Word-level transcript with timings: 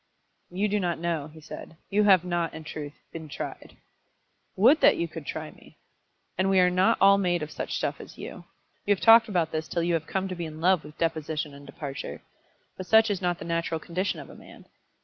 "You 0.49 0.67
do 0.67 0.79
not 0.79 0.97
know," 0.97 1.27
he 1.27 1.39
said. 1.39 1.77
"You 1.91 2.05
have 2.05 2.25
not, 2.25 2.55
in 2.55 2.63
truth, 2.63 2.95
been 3.13 3.29
tried." 3.29 3.77
"Would 4.55 4.81
that 4.81 4.97
you 4.97 5.07
could 5.07 5.27
try 5.27 5.51
me!" 5.51 5.77
"And 6.39 6.49
we 6.49 6.59
are 6.59 6.71
not 6.71 6.97
all 6.99 7.19
made 7.19 7.43
of 7.43 7.51
such 7.51 7.75
stuff 7.75 8.01
as 8.01 8.17
you. 8.17 8.45
You 8.87 8.95
have 8.95 8.99
talked 9.03 9.29
about 9.29 9.51
this 9.51 9.67
till 9.67 9.83
you 9.83 9.93
have 9.93 10.07
come 10.07 10.27
to 10.27 10.35
be 10.35 10.47
in 10.47 10.59
love 10.59 10.83
with 10.83 10.97
deposition 10.97 11.53
and 11.53 11.67
departure. 11.67 12.23
But 12.77 12.87
such 12.87 13.11
is 13.11 13.21
not 13.21 13.37
the 13.37 13.45
natural 13.45 13.79
condition 13.79 14.19
of 14.19 14.31
a 14.31 14.35
man. 14.35 14.65